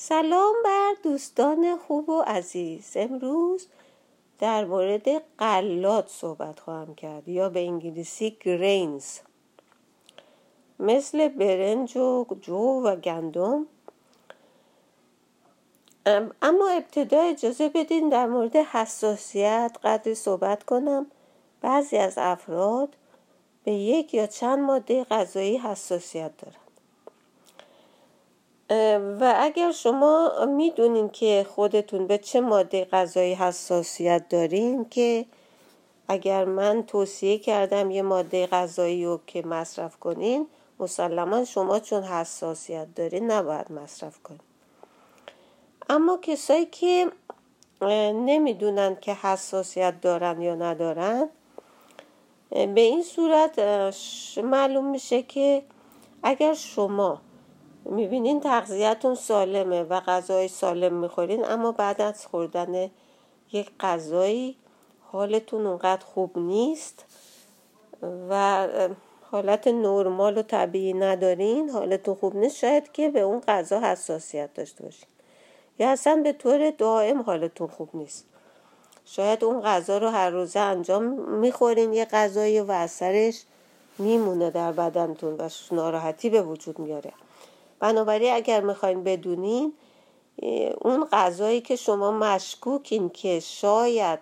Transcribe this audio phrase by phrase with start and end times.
[0.00, 2.92] سلام بر دوستان خوب و عزیز.
[2.96, 3.66] امروز
[4.38, 9.18] در مورد قلات صحبت خواهم کرد یا به انگلیسی گرینز
[10.78, 13.66] مثل برنج و جو و گندم.
[16.42, 21.06] اما ابتدا اجازه بدین در مورد حساسیت قدری صحبت کنم.
[21.60, 22.96] بعضی از افراد
[23.64, 26.67] به یک یا چند ماده غذایی حساسیت دارند
[28.70, 35.26] و اگر شما می‌دونین که خودتون به چه ماده غذایی حساسیت دارین که
[36.08, 40.46] اگر من توصیه کردم یه ماده غذایی رو که مصرف کنین
[40.80, 44.40] مسلما شما چون حساسیت دارین نباید مصرف کنین.
[45.88, 47.10] اما کسایی که
[48.12, 51.28] نمی‌دونن که حساسیت دارن یا ندارن
[52.50, 53.58] به این صورت
[54.44, 55.62] معلوم میشه که
[56.22, 57.20] اگر شما
[57.88, 62.90] می‌بینین تغذیهتون سالمه و غذای سالم می‌خورین اما بعد از خوردن
[63.52, 64.56] یک غذایی
[65.12, 67.04] حالتون اونقدر خوب نیست
[68.28, 68.68] و
[69.30, 74.84] حالت نرمال و طبیعی ندارین حالتون خوب نیست شاید که به اون غذا حساسیت داشته
[74.84, 75.08] باشین.
[75.78, 78.26] یا اصلا به طور دائم حالتون خوب نیست.
[79.04, 81.02] شاید اون غذا رو هر روزه انجام
[81.38, 83.42] می‌خورین یه غذایی و اثرش
[83.98, 87.12] میمونه در بدنتون و ناراحتی به وجود میاره.
[87.80, 89.72] بنابراین اگر می‌خواین بدونین
[90.80, 94.18] اون غذایی که شما مشکوکین که شاید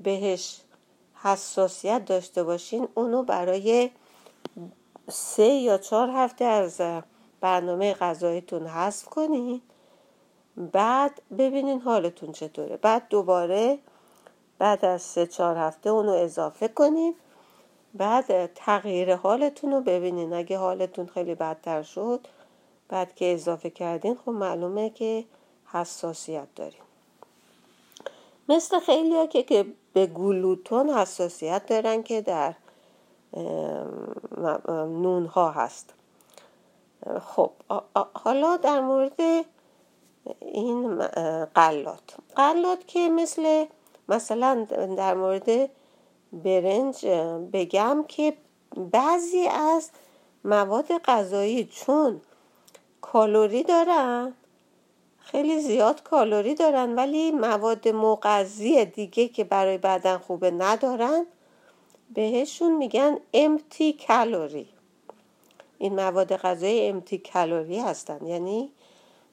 [0.00, 0.60] بهش
[1.22, 3.90] حساسیت داشته باشین اونو برای
[5.10, 6.80] سه یا چهار هفته از
[7.40, 9.60] برنامه غذاییتون حذف کنین.
[10.56, 12.76] بعد ببینین حالتون چطوره.
[12.76, 13.78] بعد دوباره
[14.58, 17.14] بعد از سه چهار هفته اونو اضافه کنین.
[17.94, 20.32] بعد تغییر حالتون رو ببینین.
[20.32, 22.26] اگه حالتون خیلی بدتر شد
[22.88, 25.24] بعد که اضافه کردین خب معلومه که
[25.66, 26.80] حساسیت دارین
[28.48, 32.54] مثل خیلی ها که, که به گلوتون حساسیت دارن که در
[34.76, 35.94] نون ها هست.
[37.20, 37.50] خب
[38.14, 39.44] حالا در مورد
[40.40, 40.98] این
[41.54, 43.66] قلات قلات که مثل
[44.08, 44.66] مثلا
[44.96, 45.70] در مورد
[46.32, 47.06] برنج
[47.52, 48.36] بگم که
[48.76, 49.90] بعضی از
[50.44, 52.20] مواد غذایی چون
[53.12, 54.34] کالوری دارن.
[55.18, 61.26] خیلی زیاد کالوری دارن ولی مواد مغذی دیگه که برای بدن خوبه ندارن.
[62.14, 64.68] بهشون میگن امتی کالوری
[65.78, 68.26] این مواد غذایی امتی کالوری هستن.
[68.26, 68.72] یعنی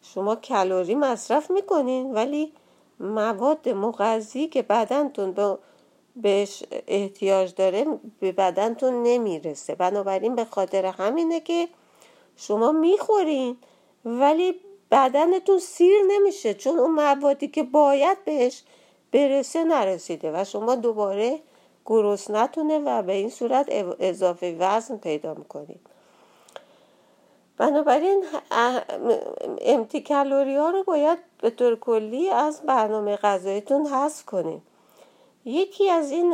[0.02, 2.54] شما کالری مصرف می‌کنین ولی
[3.00, 5.58] مواد مغذی که بدنتون به
[6.16, 7.86] بهش احتیاج داره
[8.20, 9.76] به بدنتون نمی‌رسه.
[9.76, 11.68] بنابراین به خاطر همینه که
[12.36, 13.58] شما می‌خورین.
[14.06, 14.60] ولی
[14.92, 16.54] بدنتون سیر نمیشه.
[16.54, 18.64] چون اون موادی که باید بهش
[19.12, 21.40] برسه نرسیده و شما دوباره
[22.30, 23.68] نتونه و به این صورت
[24.00, 25.80] اضافه وزن پیدا می‌کنید.
[27.58, 28.26] بنابراین
[29.62, 34.62] امتی کالوری ها رو باید به طور کلی از برنامه غذاییتون حذف کنید
[35.46, 36.34] یکی از این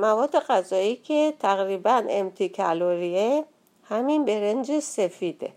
[0.00, 3.44] مواد غذایی که تقریبا امتی کالوریه
[3.90, 5.52] همین برنج سفیده.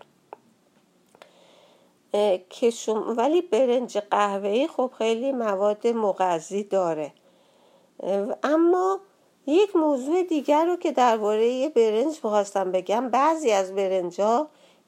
[2.50, 2.72] که
[3.16, 7.12] ولی برنج قهوه‌ای خب خیلی مواد مغذی داره.
[8.42, 9.00] اما
[9.46, 13.08] یک موضوع دیگر رو که درباره برنج می‌خواستم بگم.
[13.08, 14.20] بعضی از برنج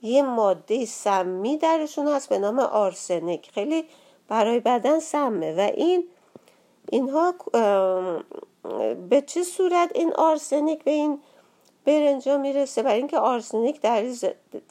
[0.03, 3.85] یه ماده سمی درشون هست به نام آرسنیک خیلی
[4.29, 6.05] برای بدن سمه و این
[6.93, 7.35] اینها
[9.09, 11.21] به چه صورت این آرسنیک به این
[11.87, 14.05] برنجا می‌رسه برای اینکه آرسنیک در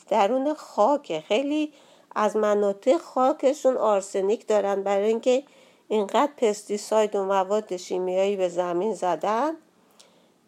[0.10, 1.22] درون خاکه.
[1.22, 1.74] خیلی
[2.16, 5.44] از مناطق خاکشون آرسنیک دارن برای اینکه
[5.88, 9.54] اینقدر پستیساید و مواد شیمیایی به زمین زدن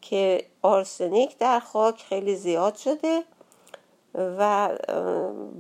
[0.02, 3.24] که آرسنیک در خاک خیلی زیاد شده
[4.16, 4.70] و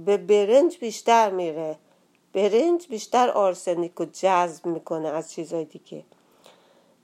[0.05, 1.75] به برنج بیشتر میره.
[2.33, 6.03] برنج بیشتر آرسنیک رو جذب می‌کنه از چیزهای دیگه.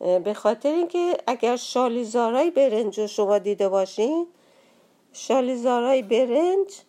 [0.03, 4.27] به خاطر اینکه اگر شالیزارای برنج رو شما دیده باشین
[5.13, 6.81] شالیزارای برنج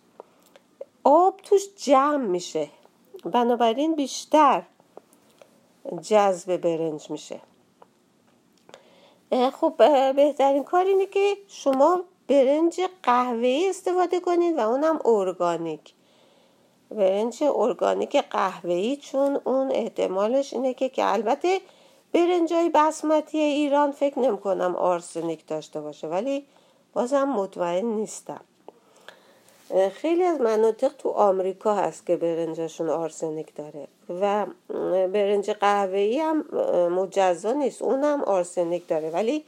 [1.05, 2.69] آب توش جمع میشه.
[3.25, 4.63] بنابراین بیشتر
[6.03, 7.41] جذب برنج میشه.
[9.53, 9.75] خب
[10.17, 15.95] بهترین کار اینه که شما برنج قهوه‌ای استفاده کنید و اونم ارگانیک.
[16.91, 21.61] برنج ارگانیک قهوه‌ای چون اون احتمالش اینه که که البته
[22.15, 26.47] برنجای بسمتی ایران فکر نمی کنم آرسنیک داشته باشه ولی
[26.93, 28.41] بازم مطمئن نیستم.
[29.93, 33.89] خیلی از مناطق تو آمریکا هست که برنجشون آرسنیک داره
[34.21, 34.47] و
[35.09, 36.41] برنج قهوه‌ای هم
[36.89, 39.45] مجزا نیست اونم آرسنیک داره ولی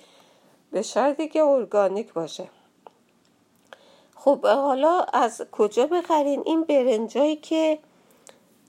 [0.72, 2.48] به شرطی که ارگانیک باشه.
[4.16, 7.78] خب حالا از کجا بخرین؟ این برنجایی که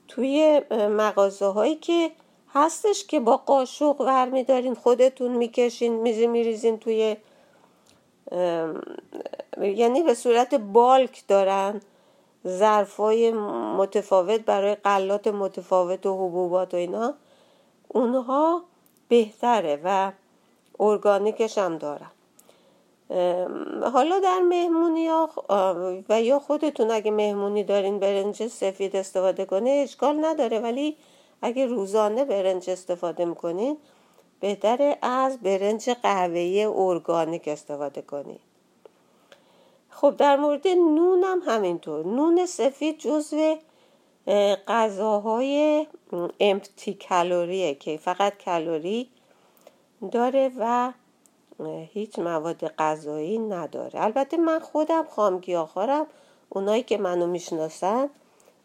[0.08, 2.10] توی مغازه هایی که
[2.54, 7.16] هستش که با قاشق ور میدارین خودتون می‌کشین میزی میریزین توی
[9.62, 11.80] یعنی به صورت بالک دارن
[12.46, 13.32] ظرفای
[13.76, 17.14] متفاوت برای قلات متفاوت و حبوبات و اینا.
[17.88, 18.62] اونها
[19.08, 20.12] بهتره و
[20.80, 22.10] ارگانیکش هم دارن.
[23.92, 25.30] حالا در مهمونی ها
[26.08, 30.58] و یا خودتون اگه مهمونی دارین برنج سفید استفاده کنه اشکال نداره.
[30.58, 30.96] ولی
[31.42, 33.76] اگه روزانه برنج استفاده می‌کنین
[34.40, 38.40] بهتره از برنج قهوه‌ای ارگانیک استفاده کنید
[39.90, 42.06] خب در مورد نون هم همینطور.
[42.06, 43.56] نون سفید جزو
[44.68, 45.86] غذاهای
[46.40, 49.08] امپتی کالریه که فقط کالری
[50.12, 50.92] داره و
[51.92, 54.04] هیچ مواد غذایی نداره.
[54.04, 56.06] البته من خودم خامگیاخارم
[56.48, 58.10] اونایی که منو می‌شناسن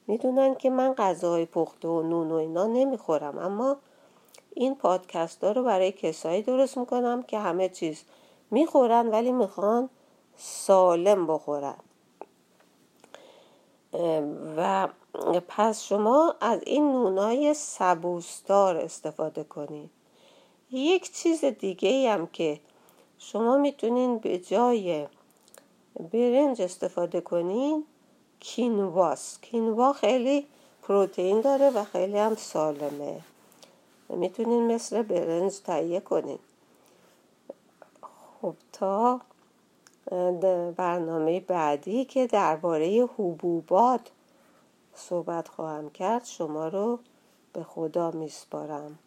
[0.07, 3.77] می‌دونن که من غذاهای پخته و نون و اینا نمی‌خورم اما
[4.55, 8.03] این پادکست ها رو برای کسایی درست می‌کنم که همه چیز
[8.51, 9.89] می‌خورن ولی می‌خوان
[10.37, 11.75] سالم بخورن.
[14.57, 14.87] و
[15.47, 19.89] پس شما از این نونای سبوستار استفاده کنید.
[20.71, 22.59] یک چیز دیگه هم که
[23.17, 25.07] شما می‌تونین به جای
[26.11, 27.85] برنج استفاده کنین
[28.43, 29.39] کینواس.
[29.41, 30.47] کینوا خیلی
[30.81, 33.21] پروتئین داره و خیلی هم سالمه.
[34.09, 36.39] می‌تونین مثل برنج تهیه کنین.
[38.41, 39.21] خب تا
[40.77, 44.11] برنامه بعدی که درباره حبوبات
[44.95, 46.99] صحبت خواهم کرد شما رو
[47.53, 48.99] به خدا میسپارم.